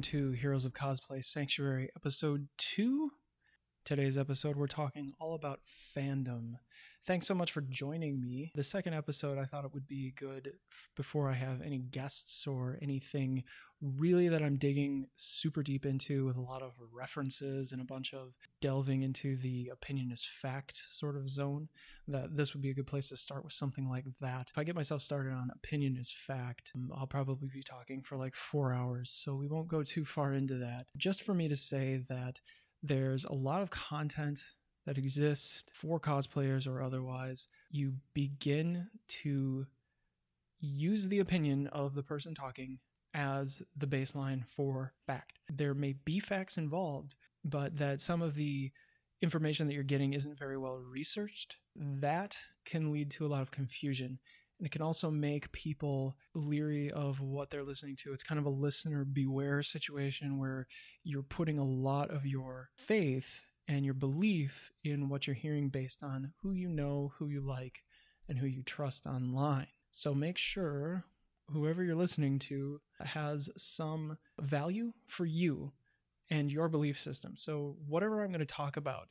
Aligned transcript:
Welcome 0.00 0.12
to 0.18 0.30
Heroes 0.30 0.64
of 0.64 0.72
Cosplay 0.72 1.22
Sanctuary, 1.22 1.90
episode 1.94 2.48
2. 2.56 3.10
Today's 3.84 4.16
episode, 4.16 4.56
we're 4.56 4.66
talking 4.66 5.12
all 5.20 5.34
about 5.34 5.60
fandom. 5.94 6.54
Thanks 7.06 7.26
so 7.26 7.34
much 7.34 7.52
for 7.52 7.62
joining 7.62 8.20
me. 8.20 8.52
The 8.54 8.62
second 8.62 8.94
episode, 8.94 9.38
I 9.38 9.44
thought 9.44 9.64
it 9.64 9.72
would 9.72 9.88
be 9.88 10.12
good 10.16 10.52
before 10.96 11.30
I 11.30 11.34
have 11.34 11.62
any 11.62 11.78
guests 11.78 12.46
or 12.46 12.78
anything 12.82 13.44
really 13.80 14.28
that 14.28 14.42
I'm 14.42 14.58
digging 14.58 15.06
super 15.16 15.62
deep 15.62 15.86
into 15.86 16.26
with 16.26 16.36
a 16.36 16.42
lot 16.42 16.60
of 16.60 16.72
references 16.92 17.72
and 17.72 17.80
a 17.80 17.86
bunch 17.86 18.12
of 18.12 18.34
delving 18.60 19.02
into 19.02 19.38
the 19.38 19.70
opinion 19.72 20.10
is 20.12 20.22
fact 20.22 20.82
sort 20.90 21.16
of 21.16 21.30
zone. 21.30 21.68
That 22.06 22.36
this 22.36 22.52
would 22.52 22.62
be 22.62 22.70
a 22.70 22.74
good 22.74 22.86
place 22.86 23.08
to 23.08 23.16
start 23.16 23.44
with 23.44 23.54
something 23.54 23.88
like 23.88 24.04
that. 24.20 24.50
If 24.50 24.58
I 24.58 24.64
get 24.64 24.74
myself 24.74 25.00
started 25.00 25.32
on 25.32 25.50
opinion 25.54 25.96
is 25.96 26.10
fact, 26.10 26.72
um, 26.74 26.90
I'll 26.94 27.06
probably 27.06 27.48
be 27.52 27.62
talking 27.62 28.02
for 28.02 28.16
like 28.16 28.34
four 28.34 28.74
hours, 28.74 29.10
so 29.10 29.34
we 29.34 29.48
won't 29.48 29.68
go 29.68 29.82
too 29.82 30.04
far 30.04 30.34
into 30.34 30.58
that. 30.58 30.86
Just 30.98 31.22
for 31.22 31.32
me 31.32 31.48
to 31.48 31.56
say 31.56 32.02
that 32.08 32.40
there's 32.82 33.24
a 33.24 33.32
lot 33.32 33.62
of 33.62 33.70
content 33.70 34.40
that 34.86 34.98
exists 34.98 35.64
for 35.72 36.00
cosplayers 36.00 36.66
or 36.66 36.82
otherwise. 36.82 37.48
You 37.70 37.94
begin 38.14 38.88
to 39.22 39.66
use 40.58 41.08
the 41.08 41.18
opinion 41.18 41.66
of 41.68 41.94
the 41.94 42.02
person 42.02 42.34
talking 42.34 42.78
as 43.14 43.62
the 43.76 43.86
baseline 43.86 44.44
for 44.46 44.92
fact. 45.06 45.38
There 45.48 45.74
may 45.74 45.94
be 46.04 46.20
facts 46.20 46.56
involved, 46.56 47.14
but 47.44 47.76
that 47.78 48.00
some 48.00 48.22
of 48.22 48.34
the 48.34 48.70
information 49.22 49.66
that 49.66 49.74
you're 49.74 49.82
getting 49.82 50.14
isn't 50.14 50.38
very 50.38 50.56
well 50.56 50.76
researched, 50.76 51.56
that 51.76 52.36
can 52.64 52.92
lead 52.92 53.10
to 53.12 53.26
a 53.26 53.28
lot 53.28 53.42
of 53.42 53.50
confusion. 53.50 54.18
And 54.58 54.66
it 54.66 54.72
can 54.72 54.82
also 54.82 55.10
make 55.10 55.52
people 55.52 56.16
leery 56.34 56.90
of 56.90 57.20
what 57.20 57.50
they're 57.50 57.64
listening 57.64 57.96
to. 57.96 58.12
It's 58.12 58.22
kind 58.22 58.38
of 58.38 58.44
a 58.44 58.50
listener 58.50 59.04
beware 59.04 59.62
situation 59.62 60.38
where 60.38 60.66
you're 61.02 61.22
putting 61.22 61.58
a 61.58 61.64
lot 61.64 62.10
of 62.10 62.26
your 62.26 62.68
faith 62.76 63.42
and 63.70 63.84
your 63.84 63.94
belief 63.94 64.72
in 64.82 65.08
what 65.08 65.28
you're 65.28 65.34
hearing 65.34 65.68
based 65.68 66.02
on 66.02 66.32
who 66.42 66.52
you 66.52 66.68
know, 66.68 67.12
who 67.16 67.28
you 67.28 67.40
like, 67.40 67.84
and 68.28 68.36
who 68.36 68.46
you 68.46 68.64
trust 68.64 69.06
online. 69.06 69.68
So 69.92 70.12
make 70.12 70.38
sure 70.38 71.04
whoever 71.52 71.84
you're 71.84 71.94
listening 71.94 72.40
to 72.40 72.80
has 72.98 73.48
some 73.56 74.18
value 74.40 74.92
for 75.06 75.24
you 75.24 75.70
and 76.30 76.50
your 76.50 76.68
belief 76.68 76.98
system. 76.98 77.36
So, 77.36 77.76
whatever 77.86 78.22
I'm 78.22 78.30
going 78.30 78.40
to 78.40 78.44
talk 78.44 78.76
about, 78.76 79.08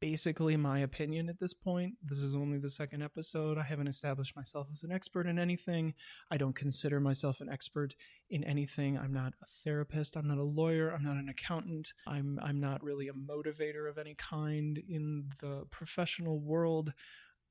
basically 0.00 0.56
my 0.56 0.78
opinion 0.78 1.28
at 1.28 1.38
this 1.38 1.52
point. 1.52 1.94
This 2.02 2.18
is 2.18 2.34
only 2.34 2.58
the 2.58 2.70
second 2.70 3.02
episode. 3.02 3.58
I 3.58 3.62
haven't 3.62 3.86
established 3.86 4.34
myself 4.34 4.68
as 4.72 4.82
an 4.82 4.92
expert 4.92 5.26
in 5.26 5.38
anything. 5.38 5.94
I 6.30 6.36
don't 6.36 6.56
consider 6.56 7.00
myself 7.00 7.40
an 7.40 7.48
expert 7.50 7.94
in 8.30 8.42
anything. 8.44 8.98
I'm 8.98 9.12
not 9.12 9.34
a 9.42 9.46
therapist, 9.64 10.16
I'm 10.16 10.28
not 10.28 10.38
a 10.38 10.42
lawyer, 10.42 10.90
I'm 10.90 11.04
not 11.04 11.16
an 11.16 11.28
accountant. 11.28 11.92
I'm 12.06 12.38
I'm 12.42 12.60
not 12.60 12.82
really 12.82 13.08
a 13.08 13.12
motivator 13.12 13.88
of 13.88 13.98
any 13.98 14.14
kind 14.14 14.82
in 14.88 15.30
the 15.40 15.64
professional 15.70 16.40
world. 16.40 16.92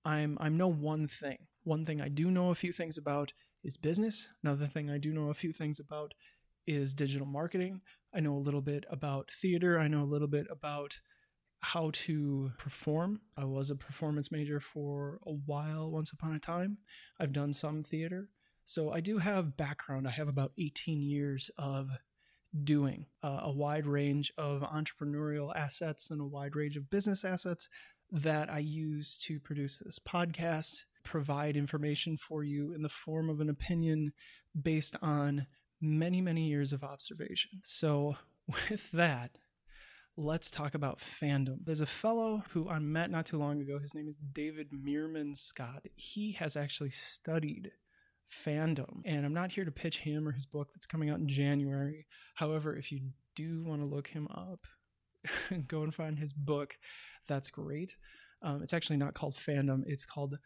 I'm 0.04 0.38
I'm 0.42 0.58
no 0.58 0.68
one 0.68 1.08
thing. 1.08 1.38
One 1.64 1.86
thing 1.86 2.02
I 2.02 2.10
do 2.10 2.32
know 2.32 2.50
a 2.50 2.56
few 2.56 2.72
things 2.72 2.98
about 2.98 3.34
is 3.64 3.78
business. 3.78 4.28
Another 4.44 4.68
thing 4.68 4.90
I 4.90 4.98
do 4.98 5.12
know 5.12 5.30
a 5.30 5.34
few 5.34 5.54
things 5.54 5.80
about 5.80 6.14
is 6.66 6.94
digital 6.94 7.28
marketing. 7.28 7.82
I 8.14 8.20
know 8.22 8.36
a 8.36 8.40
little 8.40 8.62
bit 8.62 8.86
about 8.90 9.30
theater. 9.32 9.80
I 9.80 9.88
know 9.88 10.02
a 10.02 10.04
little 10.04 10.28
bit 10.28 10.48
about 10.50 11.00
how 11.62 11.92
to 11.94 12.52
perform. 12.58 13.22
I 13.38 13.46
was 13.46 13.70
a 13.70 13.76
performance 13.76 14.32
major 14.32 14.60
for 14.60 15.20
a 15.26 15.32
while, 15.32 15.90
once 15.92 16.12
upon 16.12 16.34
a 16.34 16.40
time. 16.40 16.78
I've 17.20 17.34
done 17.34 17.54
some 17.54 17.84
theater. 17.84 18.30
So 18.66 18.92
I 18.92 19.00
do 19.00 19.18
have 19.18 19.58
background. 19.58 20.08
I 20.08 20.12
have 20.12 20.28
about 20.28 20.54
18 20.58 21.02
years 21.02 21.50
of 21.58 21.90
doing 22.64 23.06
uh, 23.24 23.42
a 23.44 23.52
wide 23.52 23.86
range 23.86 24.32
of 24.38 24.62
entrepreneurial 24.62 25.56
assets 25.56 26.10
and 26.10 26.22
a 26.22 26.26
wide 26.26 26.56
range 26.56 26.78
of 26.78 26.90
business 26.90 27.24
assets 27.24 27.68
that 28.12 28.50
I 28.50 28.60
use 28.60 29.18
to 29.24 29.40
produce 29.40 29.80
this 29.80 30.00
podcast 30.00 30.84
provide 31.04 31.56
information 31.56 32.18
for 32.18 32.44
you 32.44 32.74
in 32.74 32.82
the 32.82 32.90
form 32.90 33.30
of 33.30 33.40
an 33.40 33.50
opinion 33.50 34.14
based 34.60 34.96
on 35.02 35.48
many, 35.82 36.22
many 36.22 36.48
years 36.48 36.74
of 36.74 36.84
observation. 36.84 37.62
So, 37.64 38.16
with 38.70 38.92
that, 38.92 39.32
let's 40.20 40.52
talk 40.52 40.74
about 40.74 41.00
fandom. 41.00 41.60
There's 41.64 41.80
a 41.80 41.86
fellow 41.86 42.44
who 42.50 42.68
I 42.68 42.80
met 42.80 43.10
not 43.10 43.26
too 43.26 43.38
long 43.38 43.62
ago. 43.62 43.80
His 43.80 43.94
name 43.96 44.10
is 44.10 44.18
David 44.34 44.68
Meerman 44.72 45.38
Scott. 45.38 45.86
He 45.96 46.34
has 46.34 46.58
actually 46.58 46.90
studied 46.90 47.72
fandom, 48.46 49.02
and 49.06 49.26
I'm 49.26 49.34
not 49.34 49.54
here 49.54 49.64
to 49.64 49.72
pitch 49.72 50.00
him 50.00 50.28
or 50.28 50.34
his 50.34 50.46
book 50.46 50.70
that's 50.74 50.86
coming 50.86 51.10
out 51.10 51.20
in 51.20 51.30
January. 51.30 52.06
However, 52.36 52.76
if 52.76 52.92
you 52.92 53.00
do 53.36 53.64
want 53.64 53.82
to 53.82 53.88
look 53.88 54.08
him 54.08 54.28
up, 54.28 54.60
go 55.68 55.84
and 55.84 55.96
find 55.96 56.20
his 56.20 56.34
book. 56.34 56.76
That's 57.30 57.50
great. 57.50 57.96
Um, 58.42 58.62
it's 58.62 58.74
actually 58.74 58.98
not 58.98 59.14
called 59.14 59.36
fandom, 59.36 59.84
it's 59.86 60.06
called 60.06 60.38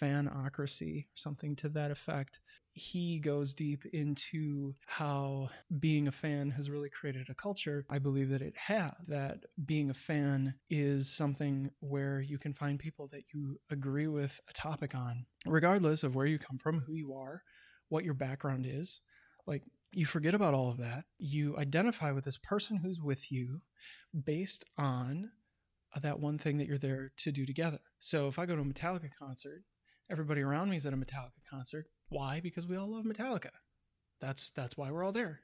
fanocracy, 0.00 1.06
something 1.14 1.56
to 1.56 1.68
that 1.70 1.90
effect. 1.90 2.40
He 2.72 3.18
goes 3.18 3.52
deep 3.52 3.84
into 3.92 4.74
how 4.86 5.50
being 5.78 6.08
a 6.08 6.12
fan 6.12 6.50
has 6.52 6.70
really 6.70 6.88
created 6.88 7.28
a 7.28 7.34
culture. 7.34 7.84
I 7.90 7.98
believe 7.98 8.30
that 8.30 8.42
it 8.42 8.54
has. 8.56 8.92
That 9.08 9.44
being 9.66 9.90
a 9.90 9.94
fan 9.94 10.54
is 10.70 11.10
something 11.10 11.70
where 11.80 12.20
you 12.20 12.38
can 12.38 12.54
find 12.54 12.78
people 12.78 13.08
that 13.12 13.24
you 13.34 13.60
agree 13.70 14.06
with 14.06 14.40
a 14.48 14.52
topic 14.52 14.94
on, 14.94 15.26
regardless 15.44 16.02
of 16.02 16.14
where 16.14 16.26
you 16.26 16.38
come 16.38 16.58
from, 16.58 16.80
who 16.80 16.94
you 16.94 17.14
are, 17.14 17.42
what 17.88 18.04
your 18.04 18.14
background 18.14 18.66
is. 18.66 19.00
Like, 19.46 19.62
you 19.92 20.06
forget 20.06 20.34
about 20.34 20.54
all 20.54 20.70
of 20.70 20.78
that. 20.78 21.04
You 21.18 21.58
identify 21.58 22.12
with 22.12 22.24
this 22.24 22.38
person 22.38 22.78
who's 22.78 23.00
with 23.00 23.30
you 23.30 23.60
based 24.24 24.64
on 24.78 25.30
that 26.00 26.18
one 26.18 26.38
thing 26.38 26.56
that 26.56 26.66
you're 26.66 26.78
there 26.78 27.12
to 27.18 27.30
do 27.30 27.44
together. 27.44 27.80
So 27.98 28.28
if 28.28 28.38
I 28.38 28.46
go 28.46 28.56
to 28.56 28.62
a 28.62 28.64
Metallica 28.64 29.10
concert 29.18 29.62
everybody 30.10 30.42
around 30.42 30.70
me 30.70 30.76
is 30.76 30.86
at 30.86 30.92
a 30.92 30.96
Metallica 30.96 31.42
concert. 31.48 31.86
Why? 32.08 32.40
Because 32.40 32.66
we 32.66 32.76
all 32.76 32.90
love 32.90 33.04
Metallica. 33.04 33.50
That's 34.20 34.50
that's 34.50 34.76
why 34.76 34.90
we're 34.90 35.04
all 35.04 35.12
there. 35.12 35.40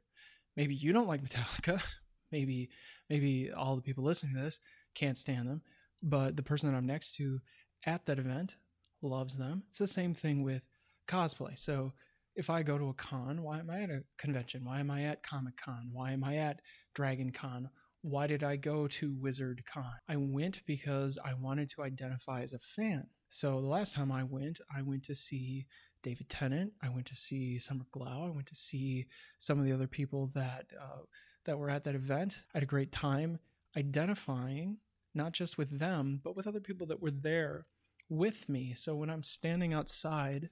Maybe 0.56 0.74
you 0.74 0.92
don't 0.92 1.08
like 1.08 1.22
Metallica. 1.22 1.80
Maybe 2.32 2.68
maybe 3.08 3.50
all 3.50 3.74
the 3.74 3.80
people 3.80 4.04
listening 4.04 4.34
to 4.34 4.42
this 4.42 4.60
can't 4.94 5.16
stand 5.16 5.48
them, 5.48 5.62
but 6.02 6.36
the 6.36 6.42
person 6.42 6.70
that 6.70 6.76
I'm 6.76 6.84
next 6.84 7.14
to 7.14 7.40
at 7.86 8.04
that 8.04 8.18
event 8.18 8.56
loves 9.00 9.38
them. 9.38 9.62
It's 9.70 9.78
the 9.78 9.88
same 9.88 10.14
thing 10.14 10.42
with 10.42 10.60
cosplay. 11.08 11.58
So 11.58 11.94
if 12.36 12.50
I 12.50 12.62
go 12.62 12.76
to 12.76 12.90
a 12.90 12.94
con, 12.94 13.42
why 13.42 13.60
am 13.60 13.70
I 13.70 13.82
at 13.82 13.90
a 13.90 14.02
convention? 14.18 14.64
Why 14.64 14.80
am 14.80 14.90
I 14.90 15.04
at 15.04 15.22
Comic 15.22 15.56
Con? 15.56 15.90
Why 15.92 16.12
am 16.12 16.22
I 16.22 16.36
at 16.36 16.60
Dragon 16.94 17.32
Con? 17.32 17.70
Why 18.02 18.26
did 18.26 18.44
I 18.44 18.56
go 18.56 18.86
to 18.86 19.16
Wizard 19.18 19.62
Con? 19.72 19.90
I 20.08 20.16
went 20.16 20.60
because 20.66 21.18
I 21.24 21.34
wanted 21.34 21.70
to 21.70 21.82
identify 21.82 22.42
as 22.42 22.52
a 22.52 22.60
fan. 22.76 23.06
So 23.30 23.60
the 23.60 23.66
last 23.66 23.94
time 23.94 24.10
I 24.10 24.22
went, 24.22 24.60
I 24.74 24.82
went 24.82 25.04
to 25.04 25.14
see 25.14 25.66
David 26.02 26.28
Tennant. 26.28 26.72
I 26.82 26.88
went 26.88 27.06
to 27.06 27.16
see 27.16 27.58
Summer 27.58 27.84
Glau. 27.92 28.26
I 28.26 28.30
went 28.30 28.46
to 28.46 28.54
see 28.54 29.06
some 29.38 29.58
of 29.58 29.64
the 29.64 29.72
other 29.72 29.86
people 29.86 30.30
that 30.34 30.66
uh, 30.80 31.02
that 31.44 31.58
were 31.58 31.70
at 31.70 31.84
that 31.84 31.94
event. 31.94 32.42
I 32.54 32.58
had 32.58 32.62
a 32.62 32.66
great 32.66 32.92
time 32.92 33.38
identifying 33.76 34.78
not 35.14 35.32
just 35.32 35.58
with 35.58 35.78
them, 35.78 36.20
but 36.22 36.36
with 36.36 36.46
other 36.46 36.60
people 36.60 36.86
that 36.86 37.02
were 37.02 37.10
there 37.10 37.66
with 38.08 38.48
me. 38.48 38.74
So 38.74 38.94
when 38.94 39.10
I'm 39.10 39.22
standing 39.22 39.74
outside, 39.74 40.50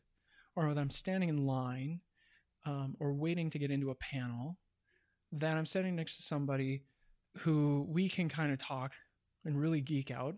or 0.54 0.66
when 0.66 0.78
I'm 0.78 0.90
standing 0.90 1.28
in 1.28 1.46
line, 1.46 2.00
um, 2.64 2.96
or 2.98 3.12
waiting 3.12 3.50
to 3.50 3.58
get 3.58 3.70
into 3.70 3.90
a 3.90 3.94
panel, 3.94 4.58
that 5.32 5.56
I'm 5.56 5.66
standing 5.66 5.96
next 5.96 6.16
to 6.16 6.22
somebody 6.22 6.82
who 7.38 7.86
we 7.88 8.08
can 8.08 8.28
kind 8.28 8.52
of 8.52 8.58
talk 8.58 8.92
and 9.44 9.60
really 9.60 9.80
geek 9.80 10.10
out 10.10 10.36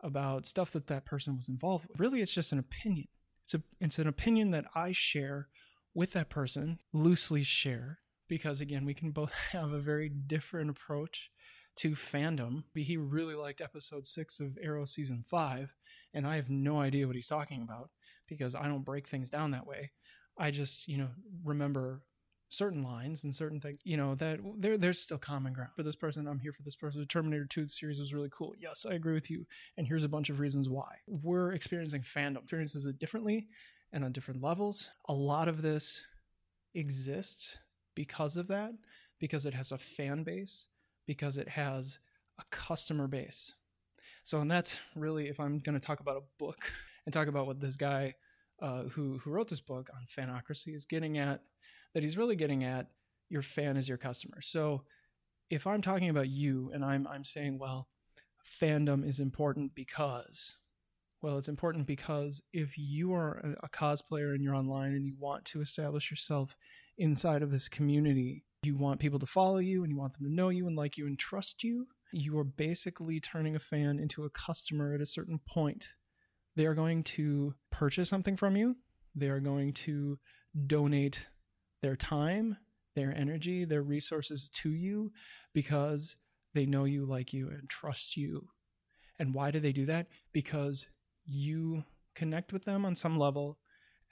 about 0.00 0.46
stuff 0.46 0.72
that 0.72 0.86
that 0.86 1.04
person 1.04 1.36
was 1.36 1.48
involved 1.48 1.86
with. 1.88 2.00
Really, 2.00 2.20
it's 2.20 2.34
just 2.34 2.52
an 2.52 2.58
opinion. 2.58 3.08
It's 3.44 3.54
a 3.54 3.62
it's 3.80 3.98
an 3.98 4.06
opinion 4.06 4.50
that 4.50 4.66
I 4.74 4.92
share 4.92 5.48
with 5.94 6.12
that 6.12 6.28
person, 6.28 6.78
loosely 6.92 7.42
share, 7.42 7.98
because 8.28 8.60
again, 8.60 8.84
we 8.84 8.94
can 8.94 9.10
both 9.10 9.32
have 9.52 9.72
a 9.72 9.80
very 9.80 10.08
different 10.08 10.70
approach 10.70 11.30
to 11.76 11.92
fandom. 11.92 12.64
He 12.74 12.96
really 12.96 13.34
liked 13.34 13.60
episode 13.60 14.06
six 14.06 14.40
of 14.40 14.58
Arrow 14.60 14.84
season 14.84 15.24
five, 15.28 15.74
and 16.12 16.26
I 16.26 16.36
have 16.36 16.50
no 16.50 16.80
idea 16.80 17.06
what 17.06 17.16
he's 17.16 17.28
talking 17.28 17.62
about 17.62 17.90
because 18.28 18.54
I 18.54 18.64
don't 18.64 18.84
break 18.84 19.06
things 19.06 19.30
down 19.30 19.52
that 19.52 19.66
way. 19.66 19.92
I 20.36 20.50
just, 20.50 20.86
you 20.86 20.98
know, 20.98 21.08
remember 21.44 22.02
certain 22.48 22.82
lines 22.82 23.24
and 23.24 23.34
certain 23.34 23.60
things, 23.60 23.80
you 23.84 23.96
know, 23.96 24.14
that 24.16 24.40
there 24.56 24.78
there's 24.78 25.00
still 25.00 25.18
common 25.18 25.52
ground. 25.52 25.70
For 25.76 25.82
this 25.82 25.96
person, 25.96 26.26
I'm 26.26 26.38
here 26.38 26.52
for 26.52 26.62
this 26.62 26.76
person. 26.76 27.00
The 27.00 27.06
Terminator 27.06 27.44
2 27.44 27.68
series 27.68 28.00
was 28.00 28.14
really 28.14 28.30
cool. 28.32 28.54
Yes, 28.58 28.86
I 28.88 28.94
agree 28.94 29.14
with 29.14 29.30
you. 29.30 29.46
And 29.76 29.86
here's 29.86 30.04
a 30.04 30.08
bunch 30.08 30.30
of 30.30 30.40
reasons 30.40 30.68
why. 30.68 30.96
We're 31.06 31.52
experiencing 31.52 32.02
fandom, 32.02 32.38
experiences 32.38 32.86
it 32.86 32.98
differently 32.98 33.48
and 33.92 34.04
on 34.04 34.12
different 34.12 34.42
levels. 34.42 34.88
A 35.08 35.12
lot 35.12 35.48
of 35.48 35.62
this 35.62 36.04
exists 36.74 37.58
because 37.94 38.36
of 38.36 38.48
that, 38.48 38.72
because 39.18 39.46
it 39.46 39.54
has 39.54 39.72
a 39.72 39.78
fan 39.78 40.22
base, 40.22 40.66
because 41.06 41.36
it 41.36 41.48
has 41.50 41.98
a 42.38 42.44
customer 42.50 43.08
base. 43.08 43.54
So, 44.22 44.40
and 44.40 44.50
that's 44.50 44.78
really, 44.94 45.28
if 45.28 45.40
I'm 45.40 45.58
going 45.58 45.78
to 45.78 45.84
talk 45.84 46.00
about 46.00 46.16
a 46.16 46.22
book 46.38 46.58
and 47.06 47.12
talk 47.12 47.28
about 47.28 47.46
what 47.46 47.60
this 47.60 47.76
guy 47.76 48.14
uh, 48.60 48.84
who 48.84 49.18
who 49.18 49.30
wrote 49.30 49.48
this 49.48 49.60
book 49.60 49.88
on 49.94 50.06
fanocracy 50.16 50.74
is 50.74 50.84
getting 50.84 51.18
at 51.18 51.42
that 51.94 52.02
he's 52.02 52.16
really 52.16 52.36
getting 52.36 52.64
at 52.64 52.88
your 53.28 53.42
fan 53.42 53.76
is 53.76 53.88
your 53.88 53.98
customer. 53.98 54.40
So 54.40 54.82
if 55.50 55.66
I'm 55.66 55.82
talking 55.82 56.08
about 56.08 56.28
you 56.28 56.70
and 56.72 56.84
I'm 56.84 57.06
I'm 57.06 57.24
saying, 57.24 57.58
well, 57.58 57.88
fandom 58.60 59.06
is 59.06 59.20
important 59.20 59.74
because 59.74 60.56
well, 61.20 61.38
it's 61.38 61.48
important 61.48 61.86
because 61.86 62.42
if 62.52 62.78
you 62.78 63.12
are 63.12 63.56
a, 63.62 63.68
cosplayer 63.68 64.34
and 64.34 64.42
you're 64.42 64.54
online 64.54 64.92
and 64.92 65.04
you 65.04 65.14
want 65.18 65.44
to 65.46 65.60
establish 65.60 66.12
yourself 66.12 66.54
inside 66.96 67.42
of 67.42 67.50
this 67.50 67.68
community, 67.68 68.44
you 68.62 68.76
want 68.76 69.00
people 69.00 69.18
to 69.18 69.26
follow 69.26 69.58
you 69.58 69.82
and 69.82 69.90
you 69.90 69.98
want 69.98 70.16
them 70.16 70.26
to 70.26 70.32
know 70.32 70.48
you 70.48 70.68
and 70.68 70.76
like 70.76 70.96
you 70.96 71.06
and 71.06 71.18
trust 71.18 71.64
you, 71.64 71.88
you 72.12 72.38
are 72.38 72.44
basically 72.44 73.18
turning 73.18 73.56
a 73.56 73.60
fan 73.60 73.98
into 73.98 74.24
a 74.24 74.30
customer 74.30 74.94
at 74.94 75.00
a 75.00 75.06
certain 75.06 75.40
point. 75.48 75.88
They 76.54 76.66
are 76.66 76.74
going 76.74 77.02
to 77.04 77.54
purchase 77.70 78.08
something 78.08 78.36
from 78.36 78.56
you, 78.56 78.76
they 79.14 79.28
are 79.28 79.40
going 79.40 79.72
to 79.72 80.18
donate 80.66 81.26
their 81.82 81.96
time, 81.96 82.56
their 82.94 83.14
energy, 83.16 83.64
their 83.64 83.82
resources 83.82 84.48
to 84.54 84.70
you 84.70 85.12
because 85.54 86.16
they 86.54 86.66
know 86.66 86.84
you, 86.84 87.04
like 87.04 87.32
you, 87.32 87.48
and 87.48 87.68
trust 87.68 88.16
you. 88.16 88.48
And 89.18 89.34
why 89.34 89.50
do 89.50 89.60
they 89.60 89.72
do 89.72 89.86
that? 89.86 90.06
Because 90.32 90.86
you 91.24 91.84
connect 92.14 92.52
with 92.52 92.64
them 92.64 92.84
on 92.84 92.94
some 92.94 93.18
level 93.18 93.58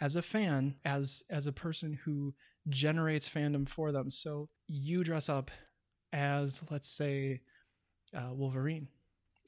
as 0.00 0.14
a 0.16 0.22
fan, 0.22 0.74
as 0.84 1.22
as 1.30 1.46
a 1.46 1.52
person 1.52 1.98
who 2.04 2.34
generates 2.68 3.28
fandom 3.28 3.68
for 3.68 3.92
them. 3.92 4.10
So 4.10 4.48
you 4.66 5.04
dress 5.04 5.28
up 5.28 5.50
as, 6.12 6.62
let's 6.70 6.88
say, 6.88 7.40
uh, 8.14 8.32
Wolverine, 8.32 8.88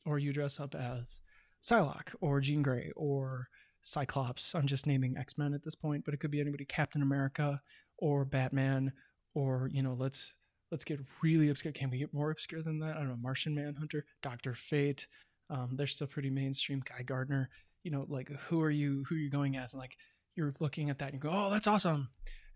or 0.07 0.19
you 0.19 0.33
dress 0.33 0.59
up 0.59 0.75
as 0.75 1.21
Psylocke, 1.63 2.15
or 2.21 2.41
Jean 2.41 2.63
Grey, 2.63 2.93
or 2.97 3.49
Cyclops. 3.83 4.55
I'm 4.55 4.67
just 4.67 4.87
naming 4.87 5.17
X 5.17 5.37
Men 5.37 5.55
at 5.55 5.63
this 5.65 5.75
point, 5.75 6.05
but 6.05 6.15
it 6.15 6.21
could 6.21 6.31
be 6.31 6.41
anybody, 6.41 6.65
Captain 6.65 7.03
America, 7.03 7.61
or 7.99 8.25
Batman, 8.25 8.93
or 9.35 9.69
you 9.73 9.83
know, 9.83 9.95
let's 9.99 10.33
let's 10.71 10.85
get 10.85 11.01
really 11.23 11.49
obscure. 11.49 11.73
Can 11.73 11.91
we 11.91 11.99
get 11.99 12.15
more 12.15 12.31
obscure 12.31 12.63
than 12.63 12.81
that? 12.81 12.97
I 12.97 13.01
don't 13.01 13.09
know, 13.09 13.17
Martian 13.21 13.55
Manhunter, 13.55 14.05
Doctor 14.23 14.55
Fate. 14.55 15.07
Um, 15.51 15.71
they're 15.77 15.87
still 15.87 16.07
pretty 16.07 16.31
mainstream. 16.31 16.83
Guy 16.87 17.03
Gardner. 17.03 17.51
You 17.85 17.93
know, 17.93 18.07
like 18.09 18.31
who 18.49 18.61
are 18.61 18.71
you? 18.71 19.05
Who 19.09 19.15
are 19.15 19.19
you 19.19 19.31
going 19.31 19.57
as? 19.57 19.73
And 19.73 19.81
like 19.81 19.97
you're 20.35 20.55
looking 20.61 20.91
at 20.91 20.99
that 20.99 21.13
and 21.13 21.21
go, 21.21 21.31
oh, 21.33 21.51
that's 21.51 21.67
awesome. 21.67 22.09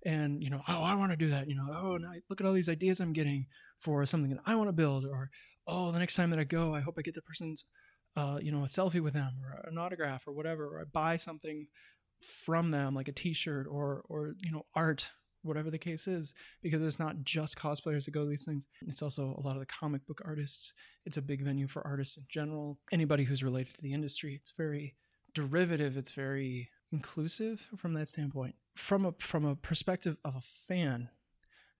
And 0.05 0.43
you 0.43 0.51
know, 0.51 0.63
oh, 0.69 0.83
I 0.83 0.95
want 0.95 1.13
to 1.13 1.17
do 1.17 1.31
that. 1.31 1.49
You 1.49 1.57
know, 1.57 1.67
oh, 1.71 1.99
look 2.29 2.41
at 2.41 2.47
all 2.47 2.53
these 2.53 2.69
ideas 2.69 3.01
I'm 3.01 3.13
getting 3.13 3.47
for 3.79 4.05
something 4.07 4.31
that 4.31 4.43
I 4.47 4.55
want 4.57 4.69
to 4.69 4.73
build. 4.73 5.05
Or 5.05 5.31
oh, 5.67 5.93
the 5.93 5.99
next 5.99 6.17
time 6.17 6.31
that 6.31 6.39
I 6.39 6.45
go, 6.45 6.75
I 6.75 6.81
hope 6.81 6.97
I 6.99 7.03
get 7.03 7.15
the 7.15 7.23
person's, 7.23 7.65
uh, 8.17 8.39
you 8.43 8.53
know, 8.53 8.65
a 8.65 8.69
selfie 8.69 9.03
with 9.03 9.15
them 9.15 9.35
or 9.45 9.69
an 9.69 9.79
autograph 9.79 10.27
or 10.27 10.33
whatever. 10.33 10.67
Or 10.67 10.81
I 10.81 10.85
buy 10.85 11.17
something 11.17 11.69
from 12.45 12.71
them, 12.71 12.95
like 12.95 13.09
a 13.09 13.13
T-shirt 13.13 13.67
or 13.71 14.03
or 14.09 14.35
you 14.41 14.53
know, 14.53 14.67
art 14.75 15.11
whatever 15.43 15.71
the 15.71 15.79
case 15.79 16.07
is, 16.07 16.35
because 16.63 16.83
it's 16.83 16.99
not 16.99 17.25
just 17.25 17.59
cosplayers 17.59 18.05
that 18.05 18.13
go 18.13 18.25
to 18.25 18.31
these 18.31 18.45
things. 18.45 18.67
It's 18.87 19.03
also 19.03 19.35
a 19.39 19.47
lot 19.47 19.57
of 19.57 19.61
the 19.61 19.67
comic 19.67 20.07
book 20.07 20.23
artists. 20.25 20.73
It's 21.05 21.17
a 21.17 21.23
big 21.23 21.43
venue 21.43 21.69
for 21.69 21.87
artists 21.87 22.17
in 22.17 22.25
general. 22.29 22.79
Anybody 22.91 23.25
who's 23.25 23.43
related 23.43 23.75
to 23.75 23.83
the 23.83 23.93
industry. 23.93 24.35
It's 24.35 24.53
very 24.57 24.95
derivative. 25.35 25.97
It's 25.97 26.13
very 26.13 26.71
inclusive 26.93 27.67
from 27.77 27.95
that 27.95 28.09
standpoint. 28.09 28.55
From 28.77 29.05
a 29.05 29.15
from 29.21 29.45
a 29.45 29.57
perspective 29.57 30.17
of 30.25 30.37
a 30.37 30.41
fan, 30.41 31.09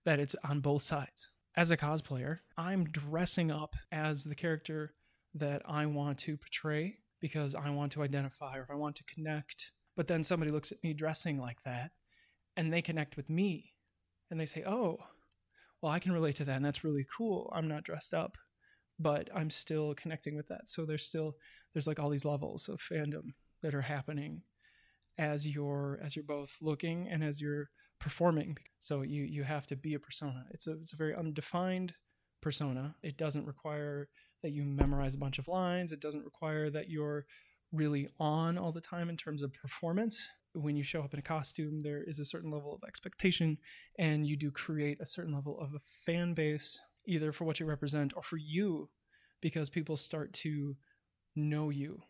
that 0.05 0.19
it's 0.19 0.35
on 0.43 0.59
both 0.59 0.83
sides. 0.83 1.31
As 1.55 1.71
a 1.71 1.77
cosplayer, 1.77 2.39
I'm 2.57 2.85
dressing 2.85 3.51
up 3.51 3.75
as 3.91 4.23
the 4.23 4.35
character 4.35 4.93
that 5.35 5.61
I 5.65 5.85
want 5.85 6.17
to 6.19 6.37
portray 6.37 6.97
because 7.19 7.55
I 7.55 7.69
want 7.69 7.91
to 7.93 8.03
identify 8.03 8.57
or 8.57 8.67
I 8.71 8.75
want 8.75 8.95
to 8.97 9.03
connect. 9.05 9.71
But 9.95 10.07
then 10.07 10.23
somebody 10.23 10.51
looks 10.51 10.71
at 10.71 10.83
me 10.83 10.93
dressing 10.93 11.39
like 11.39 11.61
that 11.63 11.91
and 12.55 12.71
they 12.71 12.81
connect 12.81 13.17
with 13.17 13.29
me 13.29 13.73
and 14.29 14.39
they 14.39 14.45
say, 14.45 14.63
oh, 14.65 14.97
well, 15.81 15.91
I 15.91 15.99
can 15.99 16.11
relate 16.11 16.35
to 16.37 16.45
that. 16.45 16.55
And 16.55 16.65
that's 16.65 16.83
really 16.83 17.05
cool. 17.15 17.51
I'm 17.53 17.67
not 17.67 17.83
dressed 17.83 18.13
up, 18.13 18.37
but 18.99 19.29
I'm 19.35 19.49
still 19.49 19.93
connecting 19.95 20.35
with 20.35 20.47
that. 20.47 20.69
So 20.69 20.85
there's 20.85 21.05
still, 21.05 21.35
there's 21.73 21.87
like 21.87 21.99
all 21.99 22.09
these 22.09 22.25
levels 22.25 22.69
of 22.69 22.81
fandom 22.81 23.33
that 23.61 23.75
are 23.75 23.81
happening 23.81 24.41
as 25.17 25.47
you're, 25.47 25.99
as 26.03 26.15
you're 26.15 26.23
both 26.23 26.57
looking 26.61 27.07
and 27.09 27.23
as 27.23 27.41
you're 27.41 27.69
performing. 27.99 28.57
So 28.79 29.01
you, 29.01 29.23
you 29.23 29.43
have 29.43 29.67
to 29.67 29.75
be 29.75 29.93
a 29.93 29.99
persona. 29.99 30.45
It's 30.51 30.67
a, 30.67 30.73
it's 30.73 30.93
a 30.93 30.97
very 30.97 31.15
undefined 31.15 31.93
persona. 32.41 32.95
It 33.03 33.17
doesn't 33.17 33.45
require 33.45 34.09
that 34.41 34.51
you 34.51 34.63
memorize 34.63 35.15
a 35.15 35.19
bunch 35.19 35.39
of 35.39 35.47
lines. 35.47 35.91
It 35.91 36.01
doesn't 36.01 36.25
require 36.25 36.69
that 36.69 36.89
you're 36.89 37.25
really 37.71 38.09
on 38.19 38.57
all 38.57 38.71
the 38.71 38.81
time 38.81 39.09
in 39.09 39.17
terms 39.17 39.41
of 39.41 39.53
performance 39.53 40.27
when 40.53 40.75
you 40.75 40.83
show 40.83 41.01
up 41.01 41.13
in 41.13 41.19
a 41.19 41.23
costume, 41.23 41.81
there 41.81 42.03
is 42.03 42.19
a 42.19 42.25
certain 42.25 42.51
level 42.51 42.73
of 42.73 42.87
expectation, 42.87 43.57
and 43.97 44.25
you 44.27 44.37
do 44.37 44.51
create 44.51 44.99
a 45.01 45.05
certain 45.05 45.33
level 45.33 45.59
of 45.59 45.73
a 45.73 45.79
fan 46.05 46.33
base, 46.33 46.79
either 47.05 47.31
for 47.31 47.45
what 47.45 47.59
you 47.59 47.65
represent 47.65 48.13
or 48.15 48.23
for 48.23 48.37
you, 48.37 48.89
because 49.41 49.69
people 49.69 49.97
start 49.97 50.33
to 50.33 50.75
know 51.35 51.69
you 51.69 52.01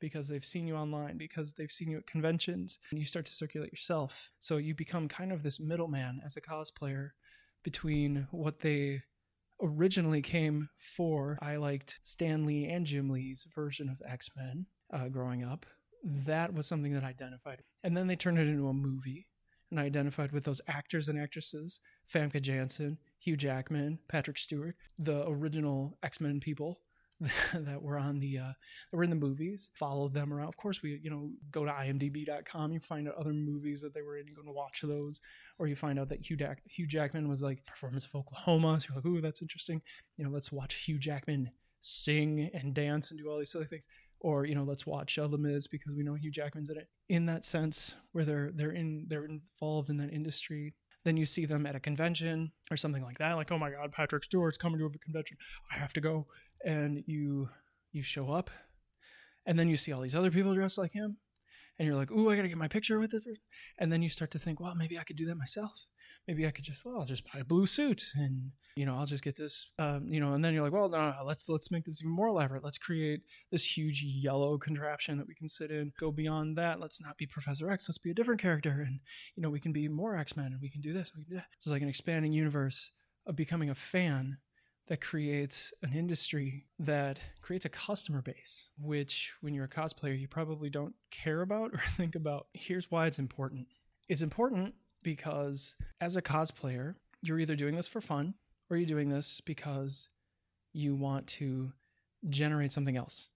because 0.00 0.28
they've 0.28 0.44
seen 0.44 0.66
you 0.66 0.76
online, 0.76 1.16
because 1.16 1.54
they've 1.54 1.72
seen 1.72 1.88
you 1.88 1.96
at 1.96 2.06
conventions, 2.06 2.78
and 2.90 2.98
you 3.00 3.06
start 3.06 3.24
to 3.24 3.32
circulate 3.32 3.72
yourself. 3.72 4.30
So 4.38 4.58
you 4.58 4.74
become 4.74 5.08
kind 5.08 5.32
of 5.32 5.42
this 5.42 5.58
middleman 5.58 6.20
as 6.22 6.36
a 6.36 6.42
cosplayer 6.42 7.10
between 7.62 8.28
what 8.30 8.60
they 8.60 9.02
originally 9.62 10.20
came 10.20 10.68
for. 10.96 11.38
I 11.40 11.56
liked 11.56 12.00
Stan 12.02 12.44
Lee 12.44 12.66
and 12.66 12.84
Jim 12.84 13.08
Lee's 13.08 13.46
version 13.54 13.88
of 13.88 14.02
X 14.06 14.28
Men 14.36 14.66
uh, 14.92 15.08
growing 15.08 15.42
up 15.42 15.64
that 16.04 16.52
was 16.52 16.66
something 16.66 16.92
that 16.92 17.04
I 17.04 17.08
identified. 17.08 17.62
And 17.82 17.96
then 17.96 18.06
they 18.06 18.16
turned 18.16 18.38
it 18.38 18.46
into 18.46 18.68
a 18.68 18.74
movie, 18.74 19.26
and 19.70 19.80
I 19.80 19.84
identified 19.84 20.32
with 20.32 20.44
those 20.44 20.60
actors 20.68 21.08
and 21.08 21.18
actresses 21.18 21.80
Famke 22.12 22.40
Janssen, 22.40 22.98
Hugh 23.18 23.36
Jackman, 23.36 23.98
Patrick 24.08 24.38
Stewart, 24.38 24.76
the 24.98 25.26
original 25.26 25.98
X 26.02 26.20
Men 26.20 26.40
people 26.40 26.80
that 27.54 27.80
were 27.80 27.96
on 27.96 28.18
the 28.20 28.38
uh, 28.38 28.52
that 28.90 28.96
were 28.96 29.04
in 29.04 29.10
the 29.10 29.16
movies. 29.16 29.70
Followed 29.74 30.12
them 30.12 30.32
around. 30.32 30.48
Of 30.48 30.56
course, 30.56 30.82
we 30.82 31.00
you 31.02 31.10
know 31.10 31.30
go 31.50 31.64
to 31.64 31.70
IMDb.com. 31.70 32.72
You 32.72 32.80
find 32.80 33.08
out 33.08 33.14
other 33.14 33.32
movies 33.32 33.80
that 33.80 33.94
they 33.94 34.02
were 34.02 34.18
in. 34.18 34.26
You 34.26 34.34
go 34.34 34.42
to 34.42 34.52
watch 34.52 34.82
those, 34.82 35.20
or 35.58 35.66
you 35.66 35.76
find 35.76 35.98
out 35.98 36.10
that 36.10 36.28
Hugh, 36.28 36.36
Hugh 36.68 36.86
Jackman 36.86 37.28
was 37.28 37.40
like 37.40 37.64
performance 37.64 38.04
of 38.04 38.14
Oklahoma. 38.14 38.80
So 38.80 38.88
you're 38.90 38.96
like, 38.96 39.06
ooh, 39.06 39.20
that's 39.20 39.42
interesting. 39.42 39.80
You 40.18 40.24
know, 40.24 40.30
let's 40.30 40.52
watch 40.52 40.74
Hugh 40.74 40.98
Jackman 40.98 41.50
sing 41.80 42.50
and 42.54 42.74
dance 42.74 43.10
and 43.10 43.20
do 43.20 43.28
all 43.28 43.38
these 43.38 43.50
silly 43.50 43.66
things 43.66 43.86
or 44.24 44.46
you 44.46 44.54
know 44.54 44.64
let's 44.64 44.86
watch 44.86 45.18
uh, 45.18 45.28
Mis 45.28 45.66
because 45.66 45.92
we 45.94 46.02
know 46.02 46.14
Hugh 46.14 46.30
Jackman's 46.30 46.70
in 46.70 46.78
it. 46.78 46.88
In 47.10 47.26
that 47.26 47.44
sense, 47.44 47.94
where 48.12 48.24
they're 48.24 48.50
they're 48.54 48.72
in 48.72 49.04
they're 49.06 49.26
involved 49.26 49.90
in 49.90 49.98
that 49.98 50.10
industry, 50.10 50.74
then 51.04 51.18
you 51.18 51.26
see 51.26 51.44
them 51.44 51.66
at 51.66 51.76
a 51.76 51.80
convention 51.80 52.50
or 52.70 52.78
something 52.78 53.02
like 53.02 53.18
that. 53.18 53.34
Like 53.34 53.52
oh 53.52 53.58
my 53.58 53.70
God, 53.70 53.92
Patrick 53.92 54.24
Stewart's 54.24 54.56
coming 54.56 54.78
to 54.78 54.86
a 54.86 54.98
convention, 54.98 55.36
I 55.70 55.76
have 55.76 55.92
to 55.92 56.00
go, 56.00 56.26
and 56.64 57.04
you 57.06 57.50
you 57.92 58.02
show 58.02 58.32
up, 58.32 58.50
and 59.44 59.58
then 59.58 59.68
you 59.68 59.76
see 59.76 59.92
all 59.92 60.00
these 60.00 60.14
other 60.14 60.30
people 60.30 60.54
dressed 60.54 60.78
like 60.78 60.94
him, 60.94 61.18
and 61.78 61.86
you're 61.86 61.96
like, 61.96 62.10
ooh, 62.10 62.30
I 62.30 62.36
gotta 62.36 62.48
get 62.48 62.56
my 62.56 62.68
picture 62.68 62.98
with 62.98 63.12
it, 63.12 63.24
and 63.78 63.92
then 63.92 64.00
you 64.00 64.08
start 64.08 64.30
to 64.30 64.38
think, 64.38 64.58
well, 64.58 64.74
maybe 64.74 64.98
I 64.98 65.04
could 65.04 65.16
do 65.16 65.26
that 65.26 65.36
myself. 65.36 65.86
Maybe 66.26 66.46
I 66.46 66.50
could 66.50 66.64
just 66.64 66.84
well, 66.84 66.98
I'll 66.98 67.06
just 67.06 67.24
buy 67.32 67.40
a 67.40 67.44
blue 67.44 67.66
suit 67.66 68.12
and 68.14 68.52
you 68.76 68.86
know, 68.86 68.96
I'll 68.96 69.06
just 69.06 69.22
get 69.22 69.36
this, 69.36 69.70
um, 69.78 70.08
you 70.08 70.18
know, 70.18 70.32
and 70.32 70.44
then 70.44 70.52
you're 70.52 70.64
like, 70.64 70.72
well, 70.72 70.88
no, 70.88 71.10
no, 71.10 71.24
let's 71.24 71.48
let's 71.48 71.70
make 71.70 71.84
this 71.84 72.02
even 72.02 72.10
more 72.10 72.26
elaborate. 72.26 72.64
Let's 72.64 72.78
create 72.78 73.20
this 73.52 73.76
huge 73.76 74.02
yellow 74.02 74.58
contraption 74.58 75.16
that 75.18 75.28
we 75.28 75.34
can 75.34 75.48
sit 75.48 75.70
in. 75.70 75.92
Go 75.98 76.10
beyond 76.10 76.58
that. 76.58 76.80
Let's 76.80 77.00
not 77.00 77.16
be 77.16 77.26
Professor 77.26 77.70
X. 77.70 77.88
Let's 77.88 77.98
be 77.98 78.10
a 78.10 78.14
different 78.14 78.40
character, 78.40 78.84
and 78.86 78.98
you 79.36 79.42
know, 79.42 79.50
we 79.50 79.60
can 79.60 79.72
be 79.72 79.86
more 79.88 80.16
X 80.16 80.36
Men, 80.36 80.46
and 80.46 80.60
we 80.60 80.68
can 80.68 80.80
do 80.80 80.92
this. 80.92 81.12
We 81.14 81.22
can 81.22 81.30
do 81.30 81.36
that. 81.36 81.46
So 81.60 81.68
it's 81.68 81.72
like 81.72 81.82
an 81.82 81.88
expanding 81.88 82.32
universe 82.32 82.90
of 83.26 83.36
becoming 83.36 83.70
a 83.70 83.74
fan 83.74 84.38
that 84.88 85.00
creates 85.00 85.72
an 85.82 85.94
industry 85.94 86.66
that 86.78 87.18
creates 87.40 87.64
a 87.64 87.70
customer 87.70 88.22
base, 88.22 88.68
which 88.76 89.32
when 89.40 89.54
you're 89.54 89.64
a 89.64 89.68
cosplayer, 89.68 90.18
you 90.18 90.28
probably 90.28 90.68
don't 90.68 90.94
care 91.10 91.42
about 91.42 91.72
or 91.72 91.80
think 91.96 92.16
about. 92.16 92.48
Here's 92.52 92.90
why 92.90 93.06
it's 93.06 93.20
important. 93.20 93.68
It's 94.08 94.20
important 94.20 94.74
because 95.04 95.74
as 96.00 96.16
a 96.16 96.22
cosplayer, 96.22 96.96
you're 97.22 97.38
either 97.38 97.54
doing 97.54 97.76
this 97.76 97.86
for 97.86 98.00
fun 98.00 98.34
or 98.68 98.76
you're 98.76 98.86
doing 98.86 99.10
this 99.10 99.40
because 99.40 100.08
you 100.72 100.96
want 100.96 101.28
to 101.28 101.72
generate 102.28 102.72
something 102.72 102.96
else? 102.96 103.28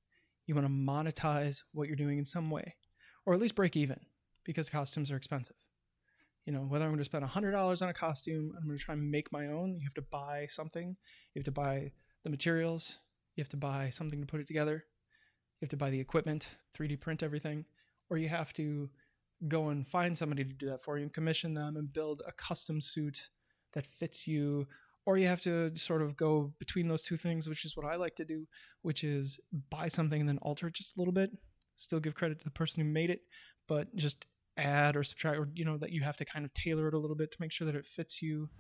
You 0.46 0.56
want 0.56 0.66
to 0.66 0.72
monetize 0.72 1.62
what 1.72 1.87
you're 1.87 1.96
doing 1.96 2.18
in 2.18 2.25
some 2.25 2.50
way, 2.50 2.75
or 3.25 3.34
at 3.34 3.40
least 3.40 3.54
break 3.54 3.76
even 3.76 4.00
because 4.44 4.68
costumes 4.68 5.12
are 5.12 5.16
expensive. 5.16 5.56
You 6.46 6.52
know, 6.52 6.60
whether 6.60 6.87
I'm 6.87 6.90
going 6.90 6.98
to 6.98 7.04
spend 7.04 7.25
$100 7.25 7.82
on 7.82 7.88
a 7.88 7.94
costume, 7.94 8.54
I'm 8.56 8.66
going 8.66 8.78
to 8.78 8.84
try 8.84 8.94
and 8.94 9.10
make 9.10 9.30
my 9.30 9.48
own, 9.48 9.76
you 9.78 9.84
have 9.84 9.94
to 9.94 10.02
buy 10.10 10.46
something. 10.48 10.96
You 11.34 11.40
have 11.40 11.44
to 11.44 11.50
buy 11.52 11.92
the 12.25 12.30
materials, 12.30 12.98
you 13.37 13.42
have 13.42 13.50
to 13.50 13.58
buy 13.58 13.90
something 13.90 14.18
to 14.18 14.26
put 14.26 14.40
it 14.40 14.46
together, 14.46 14.84
you 15.60 15.66
have 15.66 15.70
to 15.70 15.76
buy 15.76 15.90
the 15.90 16.00
equipment, 16.00 16.48
3D 16.76 17.00
print 17.00 17.22
everything, 17.22 17.66
or 18.08 18.16
you 18.16 18.28
have 18.28 18.52
to 18.54 18.88
go 19.47 19.68
and 19.68 19.87
find 19.87 20.18
somebody 20.18 20.45
to 20.45 20.52
do 20.52 20.66
that 20.66 20.83
for 20.83 20.97
you 20.97 21.04
and 21.04 21.12
commission 21.12 21.54
them 21.54 21.76
and 21.76 21.92
build 21.92 22.23
a 22.26 22.33
custom 22.33 22.80
suit 22.80 23.28
that 23.75 23.87
fits 23.87 24.26
you 24.26 24.66
or 25.09 25.16
you 25.16 25.26
have 25.26 25.40
to 25.40 25.75
sort 25.75 26.02
of 26.02 26.18
go 26.18 26.52
between 26.59 26.87
those 26.87 27.02
two 27.02 27.16
things, 27.16 27.49
which 27.49 27.64
is 27.64 27.75
what 27.75 27.87
I 27.87 27.97
like 27.97 28.14
to 28.16 28.26
do, 28.26 28.47
which 28.83 29.02
is 29.02 29.40
buy 29.71 29.88
something 29.88 30.21
and 30.21 30.28
then 30.28 30.37
alter 30.42 30.66
it 30.66 30.75
just 30.75 30.99
a 30.99 31.00
little 31.00 31.14
bit. 31.14 31.30
Still 31.76 31.99
give 31.99 32.14
credit 32.14 32.40
to 32.40 32.45
the 32.45 32.50
person 32.50 32.83
who 32.83 32.90
made 32.90 33.09
it, 33.09 33.23
but 33.66 33.95
just 33.97 34.26
add 34.59 34.97
or 34.97 35.02
subtract, 35.02 35.38
or 35.38 35.49
you 35.54 35.64
know 35.64 35.78
that 35.78 35.92
you 35.92 36.02
have 36.02 36.18
to 36.18 36.26
kind 36.26 36.45
of 36.45 36.52
tailor 36.52 36.88
it 36.88 36.95
a 36.95 36.99
little 36.99 37.16
bit 37.16 37.30
to 37.33 37.38
make 37.40 37.52
sure 37.52 37.64
that 37.64 37.75
it 37.75 37.87
fits 37.87 38.21
you. 38.21 38.50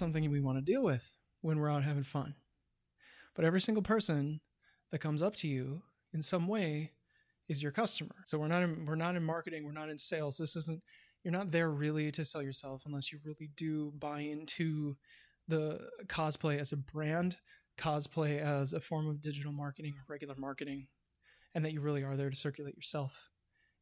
Something 0.00 0.28
we 0.30 0.40
want 0.40 0.58
to 0.58 0.72
deal 0.72 0.82
with 0.82 1.12
when 1.42 1.60
we're 1.60 1.70
out 1.70 1.84
having 1.84 2.02
fun. 2.02 2.34
But 3.36 3.44
every 3.44 3.60
single 3.60 3.82
person 3.82 4.40
that 4.90 4.98
comes 4.98 5.22
up 5.22 5.36
to 5.36 5.48
you 5.48 5.82
in 6.12 6.22
some 6.22 6.48
way 6.48 6.90
is 7.48 7.62
your 7.62 7.70
customer. 7.70 8.16
So 8.24 8.38
we're 8.38 8.48
not 8.48 8.62
in, 8.64 8.86
we're 8.86 8.96
not 8.96 9.14
in 9.14 9.22
marketing, 9.22 9.64
we're 9.64 9.72
not 9.72 9.90
in 9.90 9.98
sales. 9.98 10.36
This 10.36 10.56
isn't 10.56 10.82
you're 11.22 11.32
not 11.32 11.50
there 11.50 11.70
really 11.70 12.10
to 12.12 12.24
sell 12.24 12.42
yourself 12.42 12.84
unless 12.86 13.12
you 13.12 13.18
really 13.24 13.50
do 13.56 13.92
buy 13.98 14.20
into 14.20 14.96
the 15.48 15.80
cosplay 16.06 16.58
as 16.58 16.72
a 16.72 16.76
brand, 16.76 17.36
cosplay 17.76 18.40
as 18.40 18.72
a 18.72 18.80
form 18.80 19.06
of 19.06 19.20
digital 19.20 19.52
marketing 19.52 19.92
or 19.92 20.04
regular 20.08 20.34
marketing, 20.38 20.86
and 21.54 21.64
that 21.64 21.72
you 21.72 21.80
really 21.80 22.02
are 22.02 22.16
there 22.16 22.30
to 22.30 22.36
circulate 22.36 22.74
yourself 22.74 23.30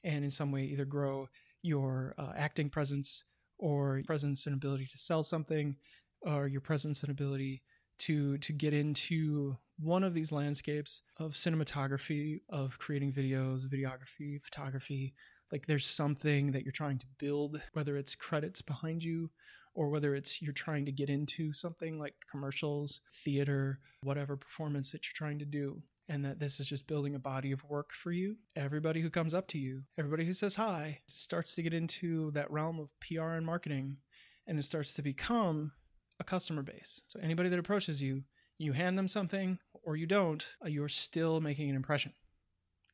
and 0.03 0.25
in 0.25 0.31
some 0.31 0.51
way 0.51 0.65
either 0.65 0.85
grow 0.85 1.29
your 1.63 2.15
uh, 2.19 2.33
acting 2.37 2.69
presence 2.69 3.25
or 3.59 4.03
presence 4.07 4.47
and 4.47 4.55
ability 4.55 4.89
to 4.91 4.99
sell 4.99 5.23
something 5.23 5.77
or 6.23 6.47
your 6.47 6.61
presence 6.61 7.03
and 7.03 7.11
ability 7.11 7.63
to 7.99 8.39
to 8.39 8.53
get 8.53 8.73
into 8.73 9.57
one 9.79 10.05
of 10.05 10.15
these 10.15 10.33
landscapes 10.33 11.03
of 11.19 11.33
cinematography 11.33 12.41
of 12.49 12.79
creating 12.79 13.13
videos 13.13 13.67
videography 13.67 14.43
photography 14.43 15.15
like 15.53 15.67
there's 15.67 15.87
something 15.87 16.53
that 16.53 16.65
you're 16.65 16.73
trying 16.73 16.99
to 16.99 17.07
build 17.19 17.61
whether 17.73 17.97
it's 17.97 18.15
credits 18.15 18.63
behind 18.63 19.03
you 19.03 19.31
or 19.75 19.89
whether 19.89 20.15
it's 20.15 20.43
you're 20.43 20.53
trying 20.53 20.85
to 20.85 20.93
get 20.93 21.11
into 21.11 21.53
something 21.53 21.99
like 21.99 22.15
commercials 22.31 23.01
theater 23.25 23.81
whatever 24.03 24.37
performance 24.37 24.93
that 24.93 25.05
you're 25.05 25.27
trying 25.27 25.39
to 25.39 25.45
do 25.45 25.83
and 26.09 26.25
that 26.25 26.39
this 26.39 26.59
is 26.59 26.67
just 26.67 26.87
building 26.87 27.15
a 27.15 27.19
body 27.19 27.53
of 27.53 27.63
work 27.65 27.91
for 27.93 28.13
you. 28.13 28.37
Everybody 28.57 29.01
who 29.01 29.11
comes 29.11 29.35
up 29.35 29.47
to 29.49 29.59
you, 29.59 29.83
everybody 29.99 30.25
who 30.25 30.33
says 30.33 30.55
hi, 30.55 31.01
starts 31.07 31.55
to 31.55 31.63
get 31.63 31.75
into 31.75 32.31
that 32.33 32.51
realm 32.51 32.81
of 32.81 32.89
PR 33.01 33.33
and 33.33 33.45
marketing, 33.45 33.99
and 34.47 34.59
it 34.59 34.65
starts 34.65 34.95
to 34.95 35.03
become 35.03 35.73
a 36.21 36.25
customer 36.25 36.63
base. 36.63 37.01
So 37.07 37.21
anybody 37.23 37.49
that 37.49 37.59
approaches 37.59 38.03
you, 38.03 38.23
you 38.59 38.73
hand 38.73 38.99
them 38.99 39.09
something 39.09 39.59
or 39.85 39.97
you 39.97 40.07
don't, 40.07 40.45
uh, 40.65 40.69
you're 40.69 40.89
still 40.89 41.41
making 41.41 41.71
an 41.71 41.77
impression. 41.77 42.13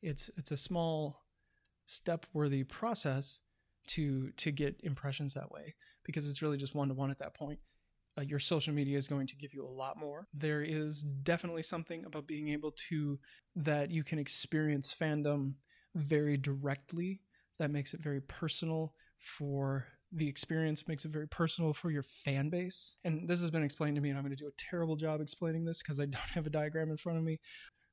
It's 0.03 0.31
it's 0.37 0.51
a 0.51 0.57
small 0.57 1.23
step 1.87 2.27
worthy 2.33 2.65
process 2.65 3.41
to 3.87 4.31
to 4.37 4.51
get 4.51 4.81
impressions 4.83 5.35
that 5.35 5.51
way 5.51 5.75
because 6.05 6.29
it's 6.29 6.43
really 6.43 6.57
just 6.57 6.75
one 6.75 6.89
to 6.89 6.95
one 6.95 7.11
at 7.11 7.19
that 7.19 7.35
point 7.35 7.59
uh, 8.17 8.23
your 8.23 8.39
social 8.39 8.73
media 8.73 8.97
is 8.97 9.09
going 9.09 9.27
to 9.27 9.37
give 9.37 9.53
you 9.53 9.67
a 9.67 9.69
lot 9.69 9.99
more. 9.99 10.27
There 10.33 10.63
is 10.63 11.03
definitely 11.03 11.63
something 11.63 12.05
about 12.05 12.27
being 12.27 12.49
able 12.49 12.73
to 12.89 13.19
that 13.57 13.91
you 13.91 14.05
can 14.05 14.19
experience 14.19 14.95
fandom 14.99 15.55
very 15.95 16.37
directly 16.37 17.21
that 17.59 17.71
makes 17.71 17.95
it 17.95 18.01
very 18.01 18.21
personal 18.21 18.95
for 19.19 19.87
the 20.15 20.29
experience 20.29 20.87
makes 20.87 21.05
it 21.05 21.11
very 21.11 21.27
personal 21.27 21.73
for 21.73 21.91
your 21.91 22.05
fan 22.25 22.49
base. 22.49 22.97
And 23.05 23.29
this 23.29 23.41
has 23.41 23.51
been 23.51 23.65
explained 23.65 23.97
to 23.97 24.01
me, 24.01 24.11
and 24.11 24.19
I'm 24.19 24.25
going 24.25 24.37
to 24.37 24.43
do 24.43 24.49
a 24.49 24.71
terrible 24.71 24.97
job 24.97 25.21
explaining 25.21 25.65
this 25.65 25.83
because 25.83 25.99
I 25.99 26.05
don't 26.05 26.31
have 26.35 26.47
a 26.47 26.51
diagram 26.51 26.91
in 26.91 26.97
front 26.97 27.19
of 27.19 27.25
me. 27.25 27.41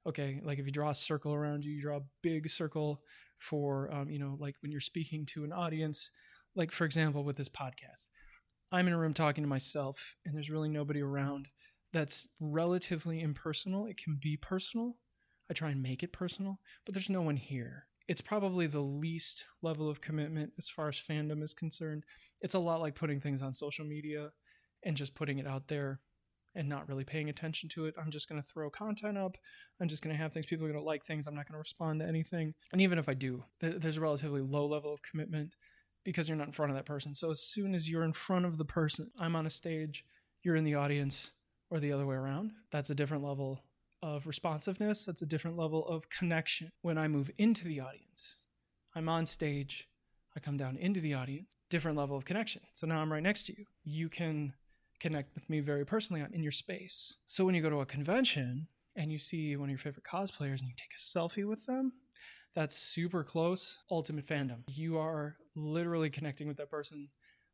Okay, 0.08 0.42
like 0.44 0.60
if 0.60 0.66
you 0.66 0.72
draw 0.72 0.90
a 0.90 0.96
circle 0.96 1.34
around 1.34 1.64
you, 1.64 1.72
you 1.72 1.82
draw 1.82 1.98
a 1.98 2.04
big 2.22 2.50
circle 2.50 3.02
for, 3.38 3.92
um, 3.94 4.10
you 4.10 4.20
know, 4.20 4.36
like 4.40 4.56
when 4.62 4.72
you're 4.72 4.82
speaking 4.82 5.26
to 5.28 5.44
an 5.44 5.52
audience. 5.52 6.12
Like, 6.56 6.72
for 6.72 6.86
example, 6.86 7.24
with 7.24 7.38
this 7.38 7.50
podcast, 7.50 8.08
I'm 8.72 8.88
in 8.88 8.94
a 8.94 8.98
room 8.98 9.14
talking 9.14 9.44
to 9.44 9.50
myself 9.50 10.16
and 10.26 10.36
there's 10.36 10.50
really 10.50 10.70
nobody 10.70 11.02
around. 11.02 11.48
That's 11.94 12.28
relatively 12.40 13.22
impersonal. 13.22 13.86
It 13.86 13.98
can 13.98 14.18
be 14.22 14.38
personal. 14.38 14.96
I 15.50 15.54
try 15.54 15.70
and 15.70 15.84
make 15.84 16.04
it 16.04 16.14
personal, 16.14 16.60
but 16.86 16.94
there's 16.94 17.10
no 17.10 17.22
one 17.22 17.38
here. 17.38 17.88
It's 18.08 18.22
probably 18.22 18.68
the 18.68 18.82
least 18.82 19.46
level 19.62 19.90
of 19.90 20.02
commitment 20.02 20.54
as 20.58 20.68
far 20.68 20.90
as 20.90 21.02
fandom 21.10 21.44
is 21.44 21.54
concerned. 21.54 22.04
It's 22.42 22.54
a 22.54 22.60
lot 22.60 22.82
like 22.82 22.96
putting 22.96 23.22
things 23.22 23.42
on 23.42 23.54
social 23.54 23.86
media 23.86 24.32
and 24.84 24.98
just 24.98 25.16
putting 25.16 25.40
it 25.40 25.48
out 25.48 25.68
there 25.68 26.00
and 26.54 26.68
not 26.68 26.90
really 26.90 27.06
paying 27.06 27.30
attention 27.30 27.70
to 27.70 27.86
it. 27.86 27.96
I'm 27.98 28.12
just 28.12 28.28
going 28.28 28.42
to 28.42 28.48
throw 28.48 28.70
content 28.70 29.18
up. 29.18 29.38
I'm 29.80 29.88
just 29.88 30.04
going 30.04 30.14
to 30.14 30.22
have 30.22 30.34
things. 30.34 30.46
People 30.46 30.66
are 30.66 30.72
going 30.72 30.82
to 30.82 30.86
like 30.86 31.06
things. 31.06 31.28
I'm 31.28 31.36
not 31.36 31.48
going 31.48 31.54
to 31.54 31.60
respond 31.60 32.02
to 32.02 32.08
anything. 32.08 32.54
And 32.74 32.82
even 32.82 33.00
if 33.00 33.08
I 33.08 33.14
do, 33.14 33.46
there's 33.62 33.98
a 33.98 34.02
relatively 34.02 34.42
low 34.42 34.66
level 34.66 34.94
of 34.94 35.02
commitment 35.02 35.54
because 36.04 36.28
you're 36.28 36.38
not 36.38 36.48
in 36.48 36.54
front 36.54 36.72
of 36.72 36.76
that 36.76 36.86
person. 36.86 37.16
So 37.16 37.30
as 37.32 37.42
soon 37.42 37.74
as 37.74 37.88
you're 37.88 38.04
in 38.04 38.14
front 38.14 38.46
of 38.46 38.58
the 38.58 38.66
person, 38.66 39.12
I'm 39.18 39.36
on 39.36 39.46
a 39.46 39.52
stage, 39.52 40.04
you're 40.44 40.56
in 40.56 40.66
the 40.66 40.76
audience, 40.76 41.32
or 41.70 41.80
the 41.80 41.94
other 41.94 42.06
way 42.06 42.16
around, 42.16 42.52
that's 42.72 42.90
a 42.90 42.96
different 42.96 43.24
level 43.24 43.64
of 44.02 44.28
responsiveness. 44.28 45.06
That's 45.06 45.22
a 45.22 45.26
different 45.26 45.58
level 45.58 45.88
of 45.88 46.10
connection. 46.10 46.72
When 46.82 46.98
I 46.98 47.08
move 47.08 47.32
into 47.38 47.66
the 47.66 47.80
audience, 47.80 48.38
I'm 48.96 49.10
on 49.10 49.26
stage, 49.26 49.88
I 50.36 50.40
come 50.40 50.58
down 50.58 50.78
into 50.78 51.02
the 51.02 51.14
audience, 51.14 51.56
different 51.70 51.98
level 51.98 52.18
of 52.18 52.26
connection. 52.26 52.62
So 52.74 52.88
now 52.88 53.00
I'm 53.00 53.12
right 53.12 53.24
next 53.24 53.46
to 53.48 53.54
you. 53.58 53.66
You 53.84 54.10
can 54.10 54.54
connect 55.00 55.34
with 55.34 55.50
me 55.50 55.60
very 55.60 55.86
personally. 55.86 56.22
I'm 56.22 56.34
in 56.34 56.44
your 56.44 56.52
space. 56.52 57.18
So 57.28 57.46
when 57.46 57.56
you 57.56 57.62
go 57.62 57.70
to 57.70 57.82
a 57.82 57.86
convention 57.86 58.68
and 58.96 59.12
you 59.12 59.20
see 59.20 59.56
one 59.56 59.70
of 59.70 59.72
your 59.72 59.80
favorite 59.80 60.06
cosplayers 60.06 60.60
and 60.60 60.68
you 60.68 60.76
take 60.78 60.94
a 60.96 61.00
selfie 61.00 61.48
with 61.48 61.66
them, 61.66 61.94
that's 62.54 62.76
super 62.76 63.24
close 63.24 63.80
ultimate 63.90 64.28
fandom 64.28 64.60
you 64.68 64.98
are 64.98 65.38
literally 65.56 66.10
connecting 66.10 66.48
with 66.48 66.58
that 66.58 66.70
person 66.70 67.08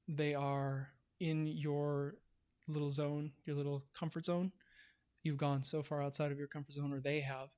they 0.08 0.34
are 0.34 0.90
in 1.20 1.46
your 1.48 2.16
little 2.68 2.90
zone 2.90 3.32
your 3.46 3.56
little 3.56 3.84
comfort 3.98 4.26
zone 4.26 4.52
you've 5.28 5.38
gone 5.38 5.64
so 5.64 5.84
far 5.84 6.02
outside 6.02 6.32
of 6.32 6.40
your 6.40 6.48
comfort 6.48 6.74
zone 6.74 6.94
or 6.94 7.00
they 7.00 7.20
have 7.20 7.50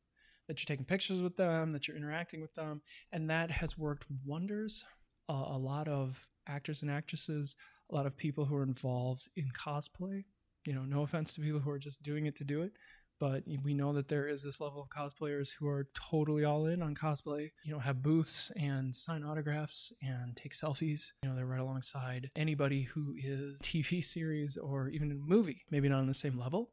that 0.47 0.59
you're 0.59 0.65
taking 0.65 0.85
pictures 0.85 1.21
with 1.21 1.37
them 1.37 1.71
that 1.71 1.87
you're 1.87 1.95
interacting 1.95 2.41
with 2.41 2.53
them 2.55 2.81
and 3.11 3.29
that 3.29 3.51
has 3.51 3.77
worked 3.77 4.05
wonders. 4.25 4.83
Uh, 5.29 5.45
a 5.49 5.57
lot 5.57 5.87
of 5.87 6.17
actors 6.47 6.81
and 6.81 6.89
actresses 6.89 7.55
a 7.91 7.95
lot 7.95 8.07
of 8.07 8.17
people 8.17 8.45
who 8.45 8.55
are 8.55 8.63
involved 8.63 9.29
in 9.35 9.49
cosplay. 9.51 10.25
You 10.65 10.73
know 10.73 10.83
no 10.83 11.03
offense 11.03 11.33
to 11.35 11.41
people 11.41 11.59
who 11.59 11.69
are 11.69 11.79
just 11.79 12.03
doing 12.03 12.25
it 12.25 12.35
to 12.37 12.43
do 12.43 12.61
it 12.61 12.73
but 13.19 13.43
we 13.63 13.73
know 13.73 13.91
that 13.93 14.07
there 14.07 14.27
is 14.27 14.43
this 14.43 14.61
level 14.61 14.81
of 14.81 14.89
cosplayers 14.89 15.49
who 15.59 15.67
are 15.67 15.89
totally 15.93 16.45
all 16.45 16.67
in 16.67 16.81
on 16.81 16.95
cosplay. 16.95 17.51
You 17.63 17.73
know 17.73 17.79
have 17.79 18.01
booths 18.01 18.51
and 18.55 18.95
sign 18.95 19.23
autographs 19.23 19.91
and 20.01 20.35
take 20.35 20.53
selfies. 20.53 21.11
You 21.23 21.29
know 21.29 21.35
they're 21.35 21.45
right 21.45 21.59
alongside 21.59 22.31
anybody 22.35 22.83
who 22.83 23.13
is 23.17 23.59
tv 23.59 24.03
series 24.03 24.57
or 24.57 24.89
even 24.89 25.11
a 25.11 25.15
movie 25.15 25.63
maybe 25.69 25.89
not 25.89 25.99
on 25.99 26.07
the 26.07 26.13
same 26.13 26.39
level 26.39 26.71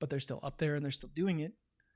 but 0.00 0.10
they're 0.10 0.20
still 0.20 0.40
up 0.42 0.58
there 0.58 0.74
and 0.74 0.84
they're 0.84 0.90
still 0.90 1.10
doing 1.14 1.40
it 1.40 1.52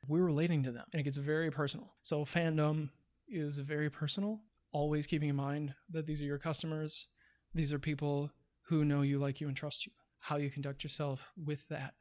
we're 0.09 0.23
relating 0.23 0.63
to 0.65 0.73
them. 0.73 0.85
And 0.93 1.01
it 1.01 1.05
gets 1.05 1.17
very 1.17 1.51
personal. 1.51 1.93
So 2.03 2.25
fandom 2.25 2.91
is 3.29 3.59
very 3.59 3.91
personal. 3.91 4.41
Always 4.73 5.07
keeping 5.07 5.29
in 5.29 5.37
mind 5.37 5.75
that 5.91 6.07
these 6.07 6.23
are 6.23 6.27
your 6.27 6.39
customers. 6.39 7.09
These 7.55 7.73
are 7.73 7.79
people 7.79 8.31
who 8.67 8.85
know 8.85 9.03
you 9.03 9.19
like 9.19 9.41
you 9.41 9.49
and 9.49 9.57
trust 9.57 9.87
you. 9.87 9.93
How 10.19 10.37
you 10.37 10.51
conduct 10.51 10.83
yourself 10.83 11.33
with 11.37 11.69
that 11.69 11.95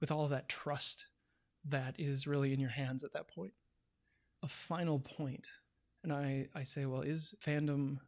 with 0.00 0.10
all 0.12 0.24
of 0.24 0.30
that 0.30 0.48
trust 0.48 1.06
that 1.68 1.96
is 1.98 2.26
really 2.26 2.52
in 2.52 2.60
your 2.60 2.70
hands 2.70 3.02
at 3.02 3.12
that 3.12 3.28
point. 3.28 3.52
A 4.44 4.48
final 4.48 5.00
point, 5.00 5.48
and 6.04 6.12
I, 6.12 6.46
I 6.54 6.62
say, 6.62 6.86
well, 6.86 7.00
is 7.00 7.34
fandom 7.44 7.98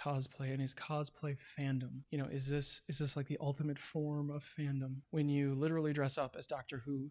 cosplay 0.00 0.52
and 0.52 0.62
is 0.62 0.74
cosplay 0.74 1.36
fandom? 1.58 2.02
You 2.10 2.18
know, 2.18 2.26
is 2.26 2.48
this 2.48 2.82
is 2.88 2.98
this 2.98 3.16
like 3.16 3.26
the 3.26 3.38
ultimate 3.40 3.78
form 3.78 4.30
of 4.30 4.44
fandom 4.58 4.96
when 5.10 5.28
you 5.28 5.54
literally 5.54 5.92
dress 5.92 6.18
up 6.18 6.36
as 6.38 6.46
Doctor 6.46 6.82
Who 6.84 7.10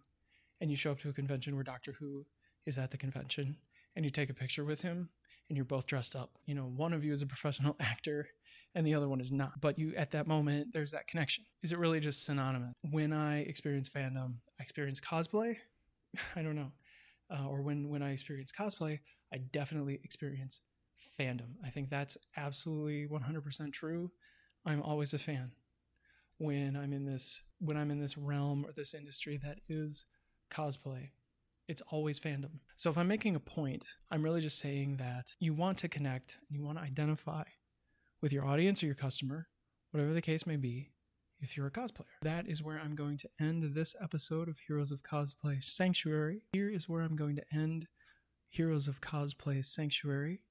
and 0.62 0.70
you 0.70 0.76
show 0.76 0.92
up 0.92 1.00
to 1.00 1.10
a 1.10 1.14
convention 1.14 1.56
where 1.56 1.64
Doctor 1.64 1.96
Who 2.00 2.26
is 2.66 2.78
at 2.78 2.92
the 2.92 2.98
convention 2.98 3.58
and 3.96 4.06
you 4.06 4.12
take 4.12 4.30
a 4.30 4.34
picture 4.34 4.66
with 4.66 4.82
him 4.82 5.10
and 5.50 5.58
you're 5.58 5.66
both 5.66 5.88
dressed 5.88 6.16
up. 6.16 6.38
You 6.46 6.56
know, 6.56 6.66
one 6.76 6.94
of 6.94 7.04
you 7.04 7.14
is 7.14 7.22
a 7.22 7.28
professional 7.28 7.76
actor 7.80 8.28
and 8.76 8.86
the 8.86 8.94
other 8.94 9.10
one 9.10 9.22
is 9.22 9.32
not. 9.32 9.62
But 9.62 9.80
you 9.80 9.94
at 9.96 10.12
that 10.12 10.28
moment 10.28 10.74
there's 10.74 10.92
that 10.92 11.08
connection. 11.08 11.46
Is 11.64 11.72
it 11.72 11.78
really 11.78 12.00
just 12.00 12.26
synonymous? 12.26 12.74
When 12.92 13.14
I 13.14 13.40
experience 13.40 13.90
fandom, 13.90 14.36
I 14.60 14.64
experience 14.64 15.00
cosplay 15.00 15.58
I 16.36 16.42
don't 16.42 16.56
know. 16.56 16.72
Uh, 17.32 17.48
or 17.48 17.62
when 17.62 17.90
when 17.90 18.02
I 18.02 18.12
experience 18.12 18.52
cosplay, 18.52 19.00
I 19.34 19.38
definitely 19.38 20.00
experience 20.04 20.62
fandom. 21.20 21.56
I 21.66 21.70
think 21.70 21.90
that's 21.90 22.18
absolutely 22.38 23.08
100% 23.08 23.74
true. 23.74 24.12
I'm 24.66 24.82
always 24.82 25.14
a 25.14 25.20
fan 25.20 25.52
when 26.38 26.76
I'm 26.76 26.94
in 26.94 27.06
this 27.06 27.42
when 27.60 27.78
I'm 27.78 27.92
in 27.92 28.00
this 28.00 28.18
realm 28.18 28.66
or 28.66 28.72
this 28.72 28.94
industry 28.94 29.38
that 29.44 29.60
is 29.68 30.06
cosplay. 30.50 31.10
It's 31.68 31.82
always 31.92 32.20
fandom. 32.20 32.62
So 32.76 32.90
if 32.90 32.98
I'm 32.98 33.08
making 33.08 33.36
a 33.36 33.40
point, 33.40 33.86
I'm 34.10 34.24
really 34.24 34.42
just 34.42 34.58
saying 34.58 34.98
that 34.98 35.36
you 35.40 35.54
want 35.54 35.78
to 35.80 35.90
connect 35.90 36.38
and 36.48 36.58
you 36.58 36.66
want 36.66 36.78
to 36.78 36.84
identify 36.84 37.44
with 38.22 38.34
your 38.34 38.46
audience 38.46 38.82
or 38.82 38.88
your 38.88 38.96
customer, 38.96 39.48
whatever 39.92 40.14
the 40.14 40.22
case 40.22 40.48
may 40.48 40.56
be, 40.56 40.90
if 41.42 41.56
you're 41.56 41.68
a 41.68 41.72
cosplayer. 41.72 42.06
That 42.22 42.48
is 42.48 42.64
where 42.64 42.80
I'm 42.80 42.96
going 42.96 43.18
to 43.18 43.30
end 43.40 43.76
this 43.76 43.96
episode 44.02 44.48
of 44.48 44.58
Heroes 44.68 44.92
of 44.92 45.04
Cosplay 45.04 45.64
Sanctuary. 45.64 46.42
Here 46.54 46.70
is 46.70 46.90
where 46.90 47.02
I'm 47.02 47.16
going 47.16 47.36
to 47.36 47.44
end 47.54 47.88
Heroes 48.50 48.88
of 48.88 49.02
Cosplay 49.02 49.64
Sanctuary. 49.64 50.42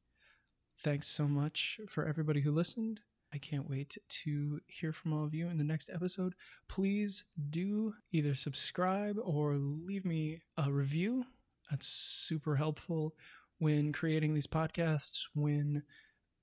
Thanks 0.82 1.08
so 1.08 1.26
much 1.26 1.80
for 1.88 2.06
everybody 2.06 2.40
who 2.42 2.52
listened. 2.52 3.00
I 3.32 3.38
can't 3.38 3.68
wait 3.68 3.99
to 4.08 4.61
hear 4.66 4.92
from 4.92 5.12
all 5.12 5.25
of 5.25 5.35
you 5.35 5.49
in 5.49 5.58
the 5.58 5.64
next 5.64 5.90
episode. 5.92 6.35
Please 6.68 7.25
do 7.50 7.94
either 8.12 8.37
subscribe 8.37 9.16
or 9.23 9.56
leave 9.56 10.04
me 10.04 10.42
a 10.56 10.70
review. 10.70 11.25
That's 11.68 11.88
super 11.88 12.54
helpful 12.56 13.16
when 13.58 13.92
creating 13.92 14.35
these 14.35 14.47
podcasts, 14.47 15.23
when 15.35 15.82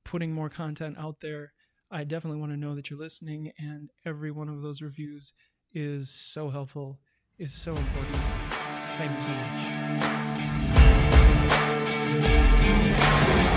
putting 0.04 0.34
more 0.34 0.50
content 0.50 0.98
out 1.00 1.22
there. 1.22 1.54
I 1.90 2.04
definitely 2.04 2.40
want 2.40 2.52
to 2.52 2.58
know 2.58 2.76
that 2.76 2.90
you're 2.90 3.00
listening, 3.00 3.54
and 3.58 3.90
every 4.06 4.32
one 4.32 4.50
of 4.50 4.62
those 4.62 4.82
reviews 4.82 5.32
is 5.74 6.10
so 6.10 6.50
helpful, 6.50 7.00
is 7.40 7.54
so 7.54 7.72
important. 7.74 8.18
Thank 8.98 9.12
you 9.12 9.20
so 9.20 9.30
much. 13.30 13.55